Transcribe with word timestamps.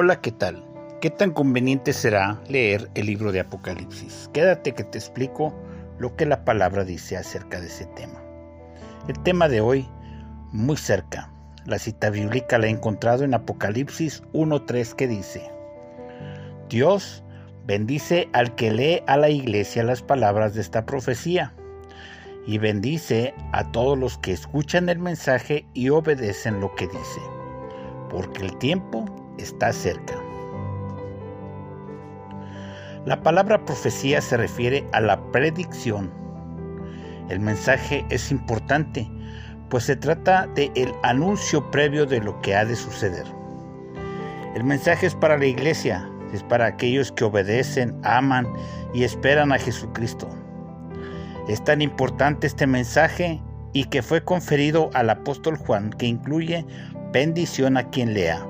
Hola, 0.00 0.20
¿qué 0.20 0.30
tal? 0.30 0.64
¿Qué 1.00 1.10
tan 1.10 1.32
conveniente 1.32 1.92
será 1.92 2.40
leer 2.48 2.88
el 2.94 3.06
libro 3.06 3.32
de 3.32 3.40
Apocalipsis? 3.40 4.30
Quédate 4.32 4.72
que 4.72 4.84
te 4.84 4.96
explico 4.96 5.52
lo 5.98 6.14
que 6.14 6.24
la 6.24 6.44
palabra 6.44 6.84
dice 6.84 7.16
acerca 7.16 7.60
de 7.60 7.66
ese 7.66 7.86
tema. 7.86 8.22
El 9.08 9.18
tema 9.24 9.48
de 9.48 9.60
hoy, 9.60 9.88
muy 10.52 10.76
cerca. 10.76 11.32
La 11.64 11.80
cita 11.80 12.10
bíblica 12.10 12.58
la 12.58 12.68
he 12.68 12.70
encontrado 12.70 13.24
en 13.24 13.34
Apocalipsis 13.34 14.22
1.3 14.34 14.94
que 14.94 15.08
dice, 15.08 15.50
Dios 16.68 17.24
bendice 17.66 18.28
al 18.32 18.54
que 18.54 18.70
lee 18.70 19.02
a 19.08 19.16
la 19.16 19.30
iglesia 19.30 19.82
las 19.82 20.02
palabras 20.02 20.54
de 20.54 20.60
esta 20.60 20.86
profecía 20.86 21.54
y 22.46 22.58
bendice 22.58 23.34
a 23.50 23.72
todos 23.72 23.98
los 23.98 24.16
que 24.18 24.30
escuchan 24.30 24.90
el 24.90 25.00
mensaje 25.00 25.66
y 25.74 25.88
obedecen 25.88 26.60
lo 26.60 26.72
que 26.76 26.86
dice, 26.86 27.20
porque 28.08 28.46
el 28.46 28.56
tiempo 28.58 29.17
está 29.38 29.72
cerca. 29.72 30.14
La 33.04 33.22
palabra 33.22 33.64
profecía 33.64 34.20
se 34.20 34.36
refiere 34.36 34.86
a 34.92 35.00
la 35.00 35.18
predicción. 35.32 36.12
El 37.30 37.40
mensaje 37.40 38.04
es 38.10 38.30
importante, 38.30 39.10
pues 39.70 39.84
se 39.84 39.96
trata 39.96 40.46
de 40.48 40.70
el 40.74 40.92
anuncio 41.02 41.70
previo 41.70 42.04
de 42.06 42.20
lo 42.20 42.38
que 42.42 42.54
ha 42.54 42.64
de 42.64 42.76
suceder. 42.76 43.24
El 44.54 44.64
mensaje 44.64 45.06
es 45.06 45.14
para 45.14 45.38
la 45.38 45.46
iglesia, 45.46 46.06
es 46.32 46.42
para 46.42 46.66
aquellos 46.66 47.12
que 47.12 47.24
obedecen, 47.24 47.98
aman 48.02 48.46
y 48.92 49.04
esperan 49.04 49.52
a 49.52 49.58
Jesucristo. 49.58 50.28
Es 51.48 51.62
tan 51.64 51.80
importante 51.80 52.46
este 52.46 52.66
mensaje 52.66 53.40
y 53.72 53.84
que 53.84 54.02
fue 54.02 54.22
conferido 54.22 54.90
al 54.94 55.10
apóstol 55.10 55.56
Juan 55.56 55.90
que 55.90 56.06
incluye 56.06 56.66
bendición 57.12 57.76
a 57.76 57.88
quien 57.88 58.12
lea, 58.12 58.44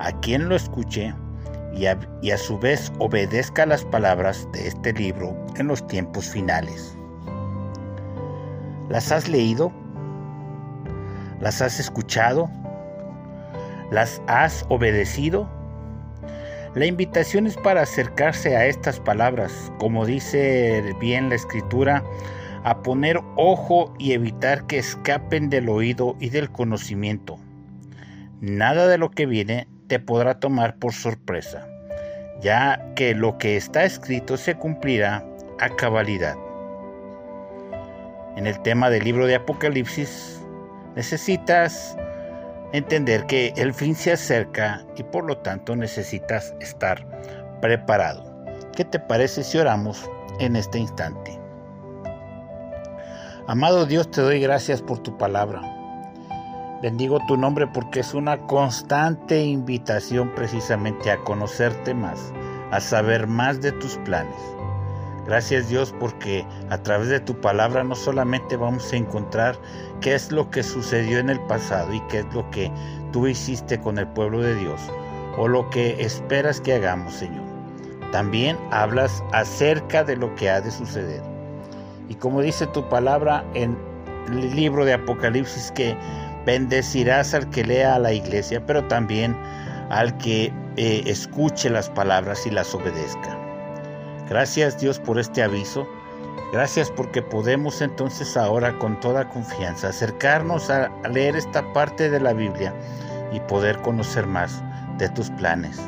a 0.00 0.12
quien 0.20 0.48
lo 0.48 0.56
escuche 0.56 1.14
y 1.72 1.86
a, 1.86 2.36
su 2.36 2.58
vez 2.58 2.92
obedezca 2.98 3.64
las 3.64 3.84
palabras 3.84 4.48
de 4.52 4.66
este 4.66 4.92
libro 4.92 5.36
en 5.56 5.68
los 5.68 5.86
tiempos 5.86 6.28
finales. 6.28 6.96
¿Las 8.88 9.12
has 9.12 9.28
leído? 9.28 9.70
¿Las 11.40 11.62
has 11.62 11.78
escuchado? 11.78 12.50
¿Las 13.90 14.20
has 14.26 14.64
obedecido? 14.68 15.48
La 16.74 16.86
invitación 16.86 17.46
es 17.46 17.56
para 17.56 17.82
acercarse 17.82 18.56
a 18.56 18.66
estas 18.66 18.98
palabras, 19.00 19.72
como 19.78 20.06
dice 20.06 20.94
bien 21.00 21.28
la 21.28 21.36
escritura, 21.36 22.02
a 22.64 22.82
poner 22.82 23.20
ojo 23.36 23.94
y 23.98 24.12
evitar 24.12 24.66
que 24.66 24.78
escapen 24.78 25.50
del 25.50 25.68
oído 25.68 26.16
y 26.20 26.30
del 26.30 26.50
conocimiento. 26.50 27.38
Nada 28.40 28.86
de 28.86 28.98
lo 28.98 29.10
que 29.10 29.26
viene 29.26 29.66
te 29.90 29.98
podrá 29.98 30.38
tomar 30.38 30.76
por 30.76 30.92
sorpresa, 30.92 31.66
ya 32.40 32.80
que 32.94 33.12
lo 33.12 33.36
que 33.38 33.56
está 33.56 33.82
escrito 33.82 34.36
se 34.36 34.54
cumplirá 34.54 35.24
a 35.58 35.68
cabalidad. 35.70 36.36
En 38.36 38.46
el 38.46 38.62
tema 38.62 38.88
del 38.88 39.02
libro 39.02 39.26
de 39.26 39.34
Apocalipsis, 39.34 40.40
necesitas 40.94 41.96
entender 42.72 43.26
que 43.26 43.52
el 43.56 43.74
fin 43.74 43.96
se 43.96 44.12
acerca 44.12 44.86
y 44.96 45.02
por 45.02 45.24
lo 45.24 45.36
tanto 45.38 45.74
necesitas 45.74 46.54
estar 46.60 47.04
preparado. 47.60 48.24
¿Qué 48.76 48.84
te 48.84 49.00
parece 49.00 49.42
si 49.42 49.58
oramos 49.58 50.08
en 50.38 50.54
este 50.54 50.78
instante? 50.78 51.36
Amado 53.48 53.86
Dios, 53.86 54.08
te 54.12 54.20
doy 54.20 54.38
gracias 54.38 54.80
por 54.80 55.00
tu 55.00 55.18
palabra. 55.18 55.79
Bendigo 56.82 57.20
tu 57.28 57.36
nombre 57.36 57.66
porque 57.66 58.00
es 58.00 58.14
una 58.14 58.38
constante 58.46 59.44
invitación 59.44 60.30
precisamente 60.34 61.10
a 61.10 61.18
conocerte 61.18 61.92
más, 61.92 62.32
a 62.70 62.80
saber 62.80 63.26
más 63.26 63.60
de 63.60 63.72
tus 63.72 63.98
planes. 63.98 64.40
Gracias 65.26 65.68
Dios 65.68 65.94
porque 66.00 66.46
a 66.70 66.78
través 66.78 67.08
de 67.08 67.20
tu 67.20 67.38
palabra 67.38 67.84
no 67.84 67.94
solamente 67.94 68.56
vamos 68.56 68.90
a 68.94 68.96
encontrar 68.96 69.58
qué 70.00 70.14
es 70.14 70.32
lo 70.32 70.48
que 70.48 70.62
sucedió 70.62 71.18
en 71.18 71.28
el 71.28 71.38
pasado 71.40 71.92
y 71.92 72.00
qué 72.08 72.20
es 72.20 72.32
lo 72.32 72.50
que 72.50 72.72
tú 73.12 73.26
hiciste 73.26 73.78
con 73.78 73.98
el 73.98 74.08
pueblo 74.08 74.40
de 74.40 74.54
Dios 74.54 74.80
o 75.36 75.48
lo 75.48 75.68
que 75.68 76.02
esperas 76.02 76.62
que 76.62 76.72
hagamos 76.72 77.12
Señor. 77.12 77.44
También 78.10 78.56
hablas 78.70 79.22
acerca 79.32 80.02
de 80.02 80.16
lo 80.16 80.34
que 80.34 80.48
ha 80.48 80.62
de 80.62 80.70
suceder. 80.70 81.22
Y 82.08 82.14
como 82.14 82.40
dice 82.40 82.66
tu 82.68 82.88
palabra 82.88 83.44
en 83.52 83.76
el 84.28 84.56
libro 84.56 84.84
de 84.84 84.94
Apocalipsis 84.94 85.70
que 85.72 85.94
Bendecirás 86.46 87.34
al 87.34 87.50
que 87.50 87.64
lea 87.64 87.94
a 87.94 87.98
la 87.98 88.12
iglesia, 88.12 88.64
pero 88.66 88.84
también 88.88 89.36
al 89.90 90.16
que 90.18 90.52
eh, 90.76 91.02
escuche 91.06 91.68
las 91.68 91.90
palabras 91.90 92.46
y 92.46 92.50
las 92.50 92.74
obedezca. 92.74 93.36
Gracias 94.28 94.78
Dios 94.78 94.98
por 94.98 95.18
este 95.18 95.42
aviso. 95.42 95.86
Gracias 96.52 96.90
porque 96.90 97.22
podemos 97.22 97.80
entonces 97.80 98.36
ahora 98.36 98.76
con 98.78 98.98
toda 99.00 99.28
confianza 99.28 99.88
acercarnos 99.88 100.70
a 100.70 100.90
leer 101.08 101.36
esta 101.36 101.72
parte 101.72 102.10
de 102.10 102.20
la 102.20 102.32
Biblia 102.32 102.72
y 103.32 103.40
poder 103.40 103.78
conocer 103.82 104.26
más 104.26 104.62
de 104.98 105.08
tus 105.10 105.30
planes. 105.30 105.80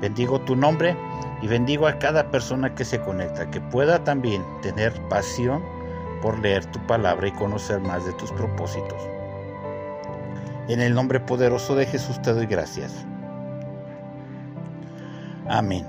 Bendigo 0.00 0.40
tu 0.40 0.54
nombre 0.54 0.96
y 1.42 1.48
bendigo 1.48 1.86
a 1.86 1.98
cada 1.98 2.30
persona 2.30 2.74
que 2.74 2.84
se 2.84 3.00
conecta, 3.00 3.50
que 3.50 3.60
pueda 3.60 4.02
también 4.04 4.44
tener 4.62 4.92
pasión 5.08 5.62
por 6.22 6.38
leer 6.38 6.64
tu 6.66 6.78
palabra 6.86 7.28
y 7.28 7.32
conocer 7.32 7.80
más 7.80 8.04
de 8.04 8.12
tus 8.14 8.30
propósitos. 8.32 9.15
En 10.68 10.80
el 10.80 10.94
nombre 10.94 11.20
poderoso 11.20 11.76
de 11.76 11.86
Jesús 11.86 12.20
te 12.22 12.32
doy 12.32 12.46
gracias. 12.46 12.92
Amén. 15.48 15.86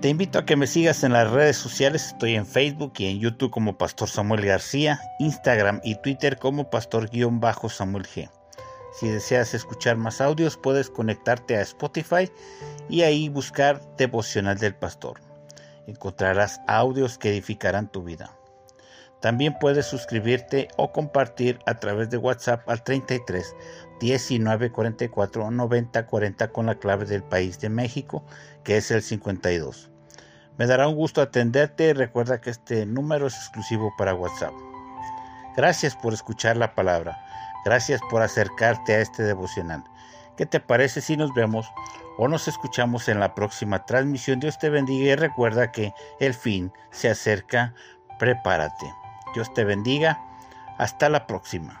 Te 0.00 0.08
invito 0.10 0.38
a 0.38 0.44
que 0.44 0.54
me 0.54 0.66
sigas 0.66 1.02
en 1.02 1.12
las 1.12 1.30
redes 1.30 1.56
sociales. 1.56 2.08
Estoy 2.08 2.34
en 2.34 2.46
Facebook 2.46 2.92
y 2.98 3.06
en 3.06 3.18
YouTube 3.18 3.50
como 3.50 3.78
Pastor 3.78 4.08
Samuel 4.08 4.44
García, 4.44 5.00
Instagram 5.18 5.80
y 5.82 5.96
Twitter 5.96 6.38
como 6.38 6.70
Pastor-Samuel 6.70 8.06
G. 8.06 8.30
Si 9.00 9.08
deseas 9.08 9.54
escuchar 9.54 9.96
más 9.96 10.20
audios, 10.20 10.56
puedes 10.56 10.90
conectarte 10.90 11.56
a 11.56 11.62
Spotify 11.62 12.30
y 12.88 13.02
ahí 13.02 13.28
buscar 13.28 13.80
Devocional 13.96 14.58
del 14.58 14.74
Pastor. 14.74 15.20
Encontrarás 15.86 16.60
audios 16.68 17.18
que 17.18 17.30
edificarán 17.30 17.90
tu 17.90 18.04
vida. 18.04 18.37
También 19.20 19.56
puedes 19.58 19.86
suscribirte 19.86 20.68
o 20.76 20.92
compartir 20.92 21.58
a 21.66 21.74
través 21.74 22.08
de 22.10 22.18
WhatsApp 22.18 22.68
al 22.68 22.82
33 22.84 23.54
19 24.00 24.70
44 24.70 25.50
90 25.50 26.06
40 26.06 26.48
con 26.48 26.66
la 26.66 26.76
clave 26.76 27.04
del 27.04 27.24
país 27.24 27.58
de 27.60 27.68
México, 27.68 28.24
que 28.62 28.76
es 28.76 28.90
el 28.90 29.02
52. 29.02 29.90
Me 30.56 30.66
dará 30.66 30.88
un 30.88 30.94
gusto 30.94 31.20
atenderte 31.20 31.88
y 31.88 31.92
recuerda 31.92 32.40
que 32.40 32.50
este 32.50 32.86
número 32.86 33.26
es 33.26 33.34
exclusivo 33.34 33.92
para 33.98 34.14
WhatsApp. 34.14 34.52
Gracias 35.56 35.96
por 35.96 36.12
escuchar 36.12 36.56
la 36.56 36.74
palabra. 36.74 37.18
Gracias 37.64 38.00
por 38.10 38.22
acercarte 38.22 38.94
a 38.94 39.00
este 39.00 39.24
devocional. 39.24 39.82
¿Qué 40.36 40.46
te 40.46 40.60
parece 40.60 41.00
si 41.00 41.16
nos 41.16 41.34
vemos 41.34 41.68
o 42.16 42.28
nos 42.28 42.46
escuchamos 42.46 43.08
en 43.08 43.18
la 43.18 43.34
próxima 43.34 43.84
transmisión? 43.84 44.38
Dios 44.38 44.58
te 44.58 44.70
bendiga 44.70 45.12
y 45.12 45.16
recuerda 45.16 45.72
que 45.72 45.92
el 46.20 46.34
fin 46.34 46.72
se 46.90 47.10
acerca. 47.10 47.74
Prepárate. 48.20 48.86
Dios 49.38 49.54
te 49.54 49.62
bendiga. 49.62 50.18
Hasta 50.78 51.08
la 51.08 51.28
próxima. 51.28 51.80